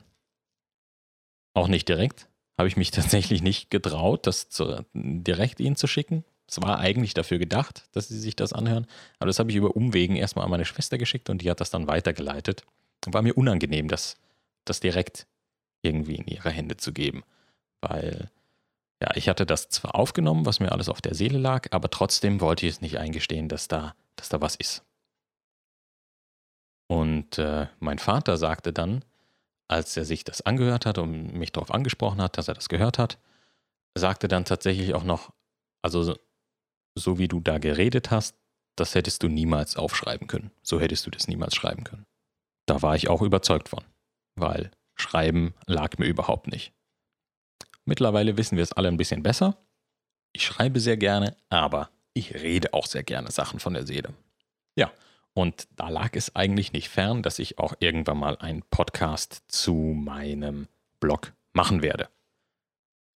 Auch 1.55 1.69
nicht 1.69 1.89
direkt. 1.89 2.29
Habe 2.59 2.69
ich 2.69 2.77
mich 2.77 2.91
tatsächlich 2.93 3.43
nicht 3.43 3.71
getraut, 3.71 4.27
das 4.27 4.49
zu, 4.49 4.85
direkt 4.95 5.61
ihnen 5.61 5.77
zu 5.77 5.87
schicken. 5.87 6.25
Es 6.49 6.63
war 6.63 6.79
eigentlich 6.79 7.15
dafür 7.15 7.39
gedacht, 7.39 7.89
dass 7.93 8.09
sie 8.09 8.19
sich 8.19 8.37
das 8.37 8.53
anhören. 8.53 8.87
Aber 9.19 9.27
das 9.27 9.39
habe 9.39 9.51
ich 9.51 9.57
über 9.57 9.75
Umwegen 9.75 10.17
erstmal 10.17 10.45
an 10.45 10.51
meine 10.51 10.65
Schwester 10.65 10.97
geschickt 10.97 11.29
und 11.29 11.43
die 11.43 11.51
hat 11.51 11.61
das 11.61 11.71
dann 11.71 11.89
weitergeleitet. 11.89 12.65
War 13.07 13.23
mir 13.23 13.37
unangenehm, 13.37 13.89
das, 13.89 14.17
das 14.65 14.81
direkt 14.81 15.27
irgendwie 15.83 16.17
in 16.17 16.27
ihre 16.27 16.51
Hände 16.51 16.77
zu 16.77 16.93
geben. 16.93 17.25
Weil, 17.81 18.31
ja, 19.03 19.11
ich 19.17 19.29
hatte 19.29 19.45
das 19.45 19.69
zwar 19.69 19.95
aufgenommen, 19.95 20.47
was 20.47 20.61
mir 20.61 20.73
alles 20.73 20.89
auf 20.89 21.01
der 21.01 21.15
Seele 21.15 21.39
lag, 21.39 21.69
aber 21.73 21.91
trotzdem 21.91 22.41
wollte 22.41 22.67
ich 22.67 22.75
es 22.75 22.81
nicht 22.81 22.99
eingestehen, 22.99 23.49
dass 23.49 23.69
da, 23.69 23.95
dass 24.17 24.29
da 24.29 24.41
was 24.41 24.57
ist. 24.57 24.86
Und 26.89 27.39
äh, 27.39 27.67
mein 27.81 27.99
Vater 27.99 28.37
sagte 28.37 28.73
dann, 28.73 29.05
als 29.69 29.97
er 29.97 30.05
sich 30.05 30.25
das 30.25 30.43
angehört 30.43 30.87
hat 30.87 30.99
und 30.99 31.35
mich 31.35 31.53
darauf 31.53 31.73
angesprochen 31.73 32.23
hat, 32.23 32.39
dass 32.39 32.49
er 32.49 32.55
das 32.55 32.69
gehört 32.69 32.99
hat, 32.99 33.19
sagte 33.97 34.29
dann 34.29 34.45
tatsächlich 34.45 34.95
auch 34.95 35.03
noch, 35.03 35.33
also 35.83 36.17
so 36.95 37.19
wie 37.19 37.29
du 37.29 37.41
da 37.41 37.59
geredet 37.59 38.11
hast, 38.11 38.37
das 38.77 38.95
hättest 38.95 39.23
du 39.23 39.29
niemals 39.29 39.77
aufschreiben 39.77 40.29
können. 40.29 40.51
So 40.63 40.81
hättest 40.81 41.07
du 41.07 41.11
das 41.11 41.29
niemals 41.29 41.55
schreiben 41.55 41.85
können. 41.85 42.07
Da 42.67 42.83
war 42.83 42.95
ich 42.95 43.09
auch 43.09 43.23
überzeugt 43.23 43.69
von, 43.69 43.85
weil 44.35 44.71
Schreiben 44.97 45.55
lag 45.67 45.99
mir 45.99 46.07
überhaupt 46.07 46.47
nicht. 46.47 46.73
Mittlerweile 47.85 48.37
wissen 48.37 48.57
wir 48.57 48.63
es 48.65 48.73
alle 48.73 48.89
ein 48.89 48.97
bisschen 48.97 49.23
besser. 49.23 49.57
Ich 50.33 50.45
schreibe 50.45 50.81
sehr 50.81 50.97
gerne, 50.97 51.37
aber 51.49 51.91
ich 52.15 52.35
rede 52.35 52.75
auch 52.75 52.87
sehr 52.87 53.03
gerne 53.03 53.31
Sachen 53.31 53.61
von 53.61 53.75
der 53.75 53.87
Seele. 53.87 54.15
Ja, 54.75 54.91
und 55.37 55.69
da 55.77 55.91
lag 55.91 56.15
es 56.15 56.35
eigentlich 56.35 56.73
nicht 56.73 56.89
fern, 56.89 57.23
dass 57.23 57.39
ich 57.39 57.59
auch 57.59 57.75
irgendwann 57.79 58.17
mal 58.17 58.39
einen 58.39 58.63
Podcast 58.63 59.43
zu 59.49 59.75
meinem 59.75 60.67
Blog 60.99 61.35
machen 61.53 61.83
werde. 61.83 62.09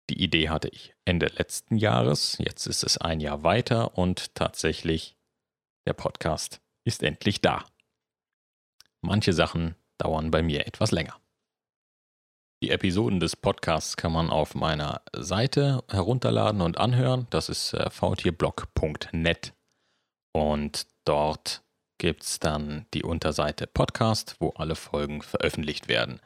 Die 0.07 0.21
Idee 0.21 0.49
hatte 0.49 0.67
ich 0.67 0.93
Ende 1.03 1.25
letzten 1.25 1.77
Jahres, 1.77 2.37
jetzt 2.37 2.67
ist 2.67 2.83
es 2.83 2.99
ein 2.99 3.21
Jahr 3.21 3.43
weiter 3.43 3.97
und 3.97 4.35
tatsächlich 4.35 5.17
der 5.87 5.93
Podcast 5.93 6.61
ist 6.83 7.01
endlich 7.01 7.41
da. 7.41 7.65
Manche 9.01 9.33
Sachen 9.33 9.73
dauern 9.97 10.29
bei 10.29 10.43
mir 10.43 10.67
etwas 10.67 10.91
länger. 10.91 11.19
Die 12.61 12.69
Episoden 12.69 13.19
des 13.19 13.35
Podcasts 13.35 13.97
kann 13.97 14.11
man 14.11 14.29
auf 14.29 14.53
meiner 14.53 15.01
Seite 15.11 15.83
herunterladen 15.89 16.61
und 16.61 16.77
anhören. 16.77 17.25
Das 17.31 17.49
ist 17.49 17.73
äh, 17.73 17.89
vtblog.net. 17.89 19.55
Und 20.33 20.85
dort 21.03 21.63
gibt 22.01 22.23
es 22.23 22.39
dann 22.39 22.87
die 22.95 23.03
Unterseite 23.03 23.67
Podcast, 23.67 24.35
wo 24.39 24.49
alle 24.55 24.73
Folgen 24.73 25.21
veröffentlicht 25.21 25.87
werden. 25.87 26.19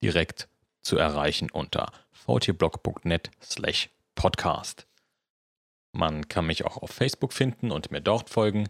Direkt 0.00 0.48
zu 0.82 0.98
erreichen 0.98 1.50
unter 1.50 1.90
vtblog.net 2.12 3.32
slash 3.42 3.90
podcast. 4.14 4.86
Man 5.90 6.28
kann 6.28 6.46
mich 6.46 6.64
auch 6.64 6.76
auf 6.76 6.90
Facebook 6.90 7.32
finden 7.32 7.72
und 7.72 7.90
mir 7.90 8.00
dort 8.00 8.30
folgen. 8.30 8.68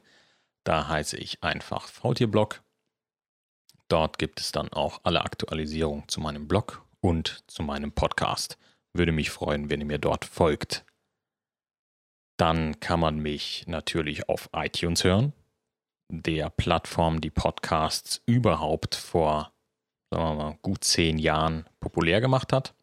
Da 0.65 0.89
heiße 0.89 1.19
ich 1.19 1.43
einfach 1.43 1.89
VTblog. 1.89 2.63
Dort 3.89 4.19
gibt 4.19 4.41
es 4.41 4.51
dann 4.51 4.73
auch 4.73 5.01
alle 5.05 5.21
Aktualisierungen 5.27 6.09
zu 6.09 6.23
meinem 6.23 6.49
Blog 6.49 6.87
und 7.03 7.45
zu 7.49 7.65
meinem 7.65 7.93
Podcast. 7.93 8.57
Würde 8.95 9.13
mich 9.13 9.29
freuen, 9.29 9.69
wenn 9.69 9.81
ihr 9.81 9.87
mir 9.87 9.99
dort 9.99 10.25
folgt. 10.25 10.87
Dann 12.39 12.81
kann 12.81 13.01
man 13.01 13.19
mich 13.19 13.67
natürlich 13.67 14.31
auf 14.31 14.49
iTunes 14.55 15.05
hören, 15.05 15.35
der 16.09 16.51
Plattform, 16.51 17.21
die 17.21 17.31
Podcasts 17.31 18.23
überhaupt 18.27 18.95
vor 18.95 19.53
mal, 20.11 20.59
gut 20.63 20.85
zehn 20.85 21.19
Jahren 21.19 21.67
populär 21.81 22.21
gemacht 22.21 22.53
hat. 22.53 22.75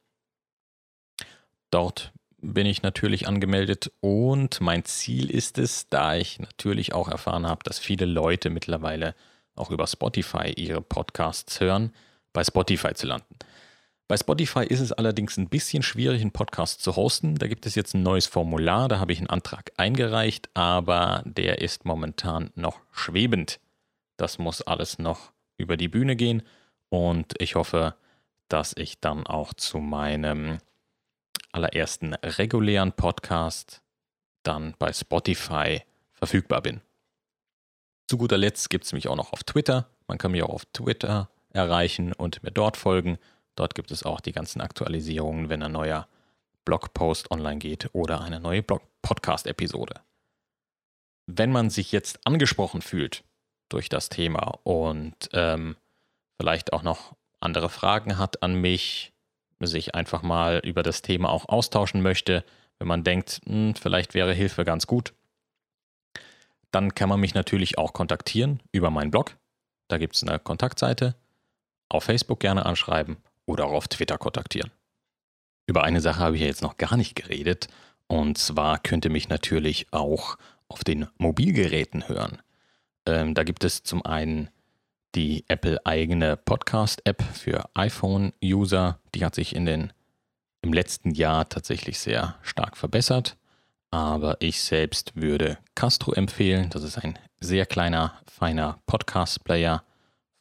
Dort 1.72 2.12
bin 2.38 2.66
ich 2.66 2.84
natürlich 2.84 3.28
angemeldet 3.28 3.92
und 4.02 4.60
mein 4.60 4.84
Ziel 4.84 5.30
ist 5.32 5.58
es, 5.58 5.88
da 5.90 6.16
ich 6.16 6.40
natürlich 6.40 6.94
auch 6.94 7.08
erfahren 7.08 7.48
habe, 7.48 7.64
dass 7.64 7.80
viele 7.80 8.06
Leute 8.06 8.50
mittlerweile 8.50 9.16
auch 9.56 9.72
über 9.72 9.88
Spotify 9.88 10.52
ihre 10.56 10.82
Podcasts 10.82 11.60
hören, 11.60 11.94
bei 12.34 12.44
Spotify 12.44 12.94
zu 12.94 13.08
landen. 13.08 13.38
Bei 14.08 14.18
Spotify 14.18 14.66
ist 14.66 14.82
es 14.82 14.92
allerdings 14.92 15.38
ein 15.38 15.48
bisschen 15.48 15.82
schwierig, 15.82 16.22
einen 16.22 16.32
Podcast 16.32 16.82
zu 16.82 16.96
hosten. 16.96 17.36
Da 17.36 17.48
gibt 17.48 17.66
es 17.66 17.76
jetzt 17.76 17.94
ein 17.94 18.04
neues 18.04 18.28
Formular, 18.28 18.90
da 18.90 19.00
habe 19.00 19.14
ich 19.14 19.20
einen 19.20 19.30
Antrag 19.30 19.72
eingereicht, 19.78 20.50
aber 20.54 21.24
der 21.26 21.62
ist 21.62 21.86
momentan 21.86 22.52
noch 22.56 22.82
schwebend. 22.92 23.60
Das 24.18 24.40
muss 24.40 24.62
alles 24.62 25.00
noch 25.00 25.32
über 25.58 25.78
die 25.78 25.88
Bühne 25.88 26.16
gehen 26.16 26.44
und 26.90 27.34
ich 27.40 27.56
hoffe, 27.56 27.96
dass 28.50 28.74
ich 28.78 29.00
dann 29.00 29.26
auch 29.26 29.54
zu 29.54 29.80
meinem 29.80 30.60
allerersten 31.52 32.14
regulären 32.16 32.92
Podcast 32.92 33.82
dann 34.44 34.76
bei 34.78 34.92
Spotify 34.92 35.82
verfügbar 36.12 36.62
bin. 36.62 36.82
Zu 38.08 38.18
guter 38.18 38.38
Letzt 38.38 38.70
gibt 38.70 38.86
es 38.86 38.94
mich 38.94 39.08
auch 39.08 39.16
noch 39.16 39.32
auf 39.32 39.44
Twitter. 39.44 39.88
Man 40.08 40.18
kann 40.18 40.32
mich 40.32 40.44
auch 40.44 40.50
auf 40.50 40.66
Twitter 40.66 41.30
erreichen 41.52 42.14
und 42.14 42.44
mir 42.44 42.52
dort 42.52 42.76
folgen. 42.78 43.18
Dort 43.56 43.76
gibt 43.76 43.92
es 43.92 44.04
auch 44.04 44.20
die 44.20 44.32
ganzen 44.32 44.62
Aktualisierungen, 44.62 45.50
wenn 45.50 45.64
ein 45.64 45.72
neuer 45.72 46.08
Blogpost 46.66 47.30
online 47.32 47.60
geht 47.60 47.90
oder 47.94 48.22
eine 48.22 48.40
neue 48.40 48.64
Podcast-Episode. 48.64 49.96
Wenn 51.28 51.52
man 51.52 51.70
sich 51.70 51.92
jetzt 51.92 52.20
angesprochen 52.26 52.82
fühlt 52.82 53.24
durch 53.70 53.90
das 53.90 54.10
Thema 54.10 54.60
und 54.64 55.30
ähm, 55.34 55.76
vielleicht 56.40 56.74
auch 56.74 56.84
noch 56.84 57.16
andere 57.40 57.70
Fragen 57.70 58.18
hat 58.18 58.42
an 58.44 58.56
mich, 58.56 59.14
sich 59.60 59.96
einfach 59.96 60.24
mal 60.24 60.60
über 60.66 60.84
das 60.84 61.02
Thema 61.02 61.30
auch 61.30 61.48
austauschen 61.48 62.02
möchte, 62.02 62.44
wenn 62.80 62.88
man 62.88 63.06
denkt, 63.06 63.40
hm, 63.46 63.76
vielleicht 63.76 64.14
wäre 64.14 64.34
Hilfe 64.34 64.66
ganz 64.66 64.88
gut, 64.88 65.14
dann 66.72 66.96
kann 66.96 67.08
man 67.08 67.20
mich 67.20 67.34
natürlich 67.34 67.78
auch 67.78 67.94
kontaktieren 67.94 68.62
über 68.72 68.90
meinen 68.90 69.12
Blog. 69.12 69.38
Da 69.88 69.98
gibt 69.98 70.16
es 70.16 70.24
eine 70.24 70.40
Kontaktseite. 70.40 71.16
Auf 71.88 72.06
Facebook 72.06 72.40
gerne 72.40 72.66
anschreiben 72.66 73.18
oder 73.46 73.66
auch 73.66 73.74
auf 73.74 73.88
Twitter 73.88 74.18
kontaktieren. 74.18 74.72
Über 75.68 75.84
eine 75.84 76.02
Sache 76.02 76.20
habe 76.20 76.36
ich 76.36 76.42
ja 76.42 76.48
jetzt 76.48 76.62
noch 76.62 76.78
gar 76.78 76.98
nicht 76.98 77.16
geredet. 77.16 77.68
Und 78.08 78.38
zwar 78.38 78.80
könnt 78.80 79.06
ihr 79.06 79.12
mich 79.12 79.30
natürlich 79.30 79.88
auch 79.92 80.38
auf 80.68 80.84
den 80.84 81.08
Mobilgeräten 81.18 82.08
hören. 82.08 82.42
Ähm, 83.06 83.34
da 83.34 83.44
gibt 83.44 83.64
es 83.64 83.84
zum 83.84 84.06
einen 84.06 84.50
die 85.16 85.46
Apple-eigene 85.48 86.38
Podcast-App 86.38 87.24
für 87.34 87.70
iPhone-User. 87.76 89.00
Die 89.14 89.24
hat 89.24 89.36
sich 89.36 89.56
in 89.56 89.66
den, 89.66 89.94
im 90.62 90.74
letzten 90.74 91.12
Jahr 91.12 91.48
tatsächlich 91.48 92.00
sehr 92.00 92.36
stark 92.42 92.78
verbessert. 92.78 93.38
Aber 93.92 94.38
ich 94.40 94.62
selbst 94.62 95.16
würde 95.16 95.60
Castro 95.76 96.14
empfehlen. 96.14 96.72
Das 96.72 96.84
ist 96.84 96.98
ein 96.98 97.20
sehr 97.40 97.66
kleiner, 97.66 98.20
feiner 98.26 98.80
Podcast-Player 98.88 99.84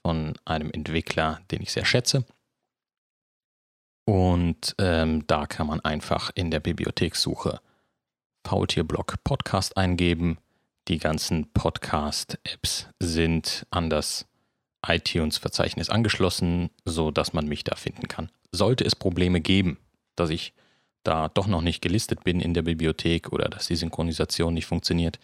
von 0.04 0.34
einem 0.44 0.70
Entwickler, 0.70 1.40
den 1.50 1.62
ich 1.62 1.72
sehr 1.72 1.84
schätze. 1.84 2.24
Und 4.04 4.74
ähm, 4.78 5.26
da 5.26 5.46
kann 5.46 5.66
man 5.66 5.80
einfach 5.80 6.30
in 6.34 6.50
der 6.50 6.60
Bibliothekssuche 6.60 7.60
Faultierblock 8.44 9.22
Podcast 9.22 9.76
eingeben. 9.76 10.38
Die 10.88 10.98
ganzen 10.98 11.52
Podcast-Apps 11.52 12.88
sind 12.98 13.66
an 13.70 13.88
das 13.88 14.26
iTunes-Verzeichnis 14.84 15.90
angeschlossen, 15.90 16.70
sodass 16.84 17.32
man 17.32 17.46
mich 17.46 17.62
da 17.62 17.76
finden 17.76 18.08
kann. 18.08 18.30
Sollte 18.50 18.84
es 18.84 18.96
Probleme 18.96 19.40
geben, 19.40 19.78
dass 20.16 20.30
ich 20.30 20.52
da 21.04 21.28
doch 21.28 21.46
noch 21.46 21.62
nicht 21.62 21.80
gelistet 21.82 22.24
bin 22.24 22.40
in 22.40 22.54
der 22.54 22.62
Bibliothek 22.62 23.32
oder 23.32 23.48
dass 23.48 23.68
die 23.68 23.76
Synchronisation 23.76 24.54
nicht 24.54 24.66
funktioniert, 24.66 25.20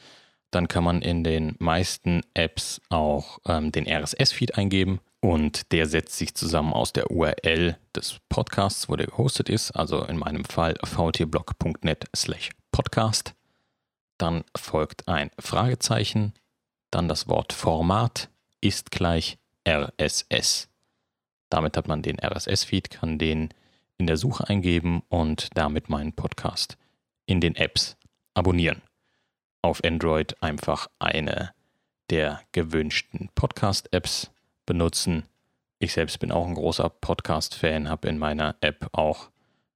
dann 0.50 0.68
kann 0.68 0.84
man 0.84 1.02
in 1.02 1.24
den 1.24 1.56
meisten 1.58 2.22
Apps 2.34 2.80
auch 2.88 3.38
ähm, 3.46 3.72
den 3.72 3.86
RSS-Feed 3.86 4.56
eingeben 4.56 5.00
und 5.20 5.72
der 5.72 5.86
setzt 5.86 6.16
sich 6.16 6.34
zusammen 6.34 6.72
aus 6.72 6.92
der 6.92 7.10
URL 7.10 7.76
des 7.94 8.18
Podcasts, 8.28 8.88
wo 8.88 8.96
der 8.96 9.06
gehostet 9.06 9.48
ist, 9.48 9.72
also 9.72 10.04
in 10.04 10.18
meinem 10.18 10.44
Fall 10.44 10.76
vtblog.net 10.84 12.04
slash 12.14 12.50
podcast. 12.70 13.34
Dann 14.16 14.44
folgt 14.56 15.08
ein 15.08 15.30
Fragezeichen, 15.38 16.34
dann 16.90 17.08
das 17.08 17.28
Wort 17.28 17.52
Format 17.52 18.30
ist 18.60 18.90
gleich 18.90 19.38
RSS. 19.68 20.68
Damit 21.50 21.76
hat 21.76 21.88
man 21.88 22.02
den 22.02 22.18
RSS-Feed, 22.18 22.90
kann 22.90 23.18
den 23.18 23.50
in 23.96 24.06
der 24.06 24.16
Suche 24.16 24.48
eingeben 24.48 25.02
und 25.08 25.48
damit 25.54 25.88
meinen 25.88 26.12
Podcast 26.12 26.76
in 27.26 27.40
den 27.40 27.56
Apps 27.56 27.96
abonnieren. 28.34 28.82
Auf 29.62 29.82
Android 29.84 30.40
einfach 30.42 30.88
eine 30.98 31.52
der 32.10 32.40
gewünschten 32.52 33.28
Podcast-Apps 33.34 34.30
benutzen. 34.68 35.24
Ich 35.78 35.94
selbst 35.94 36.20
bin 36.20 36.30
auch 36.30 36.46
ein 36.46 36.54
großer 36.54 36.90
Podcast-Fan, 36.90 37.88
habe 37.88 38.08
in 38.08 38.18
meiner 38.18 38.54
App 38.60 38.88
auch 38.92 39.30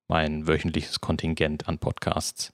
mein 0.07 0.47
wöchentliches 0.47 1.01
Kontingent 1.01 1.67
an 1.67 1.79
Podcasts, 1.79 2.53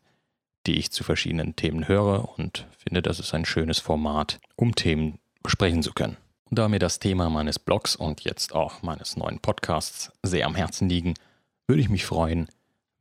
die 0.66 0.79
ich 0.79 0.92
zu 0.92 1.03
verschiedenen 1.03 1.57
Themen 1.57 1.88
höre 1.88 2.38
und 2.38 2.66
finde, 2.79 3.03
das 3.03 3.18
ist 3.18 3.35
ein 3.35 3.44
schönes 3.44 3.81
Format, 3.81 4.38
um 4.55 4.74
Themen 4.77 5.18
besprechen 5.42 5.83
zu 5.83 5.92
können. 5.92 6.16
Und 6.48 6.59
da 6.61 6.68
mir 6.68 6.79
das 6.79 7.01
Thema 7.01 7.29
meines 7.29 7.59
Blogs 7.59 7.96
und 7.96 8.20
jetzt 8.20 8.55
auch 8.55 8.83
meines 8.83 9.16
neuen 9.16 9.40
Podcasts 9.40 10.12
sehr 10.22 10.46
am 10.46 10.55
Herzen 10.55 10.88
liegen, 10.88 11.14
würde 11.66 11.83
ich 11.83 11.88
mich 11.88 12.07
freuen, 12.07 12.48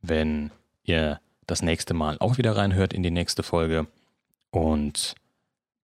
wenn 0.02 0.50
ihr 0.82 1.20
das 1.46 1.62
nächste 1.62 1.94
Mal 1.94 2.16
auch 2.18 2.38
wieder 2.38 2.56
reinhört 2.56 2.92
in 2.92 3.04
die 3.04 3.12
nächste 3.12 3.44
Folge 3.44 3.86
und 4.50 5.14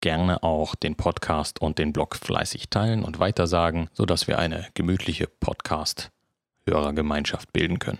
gerne 0.03 0.43
auch 0.43 0.75
den 0.75 0.93
Podcast 0.95 1.59
und 1.61 1.79
den 1.79 1.93
Blog 1.93 2.17
fleißig 2.17 2.69
teilen 2.69 3.05
und 3.05 3.19
weitersagen, 3.19 3.89
sodass 3.93 4.27
wir 4.27 4.37
eine 4.37 4.67
gemütliche 4.73 5.27
Podcast-Hörergemeinschaft 5.27 7.53
bilden 7.53 7.79
können. 7.79 7.99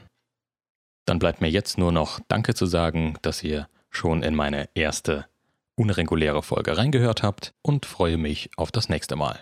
Dann 1.06 1.18
bleibt 1.18 1.40
mir 1.40 1.50
jetzt 1.50 1.78
nur 1.78 1.94
noch 1.94 2.20
Danke 2.28 2.56
zu 2.56 2.66
sagen, 2.66 3.18
dass 3.22 3.42
ihr 3.42 3.70
schon 3.90 4.22
in 4.22 4.36
meine 4.36 4.68
erste 4.76 5.28
unreguläre 5.76 6.44
Folge 6.44 6.76
reingehört 6.78 7.24
habt 7.24 7.54
und 7.62 7.86
freue 7.86 8.18
mich 8.18 8.50
auf 8.58 8.70
das 8.70 8.90
nächste 8.90 9.16
Mal. 9.16 9.40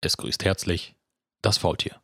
Es 0.00 0.16
grüßt 0.16 0.44
herzlich 0.44 0.96
das 1.40 1.56
Faultier. 1.56 2.00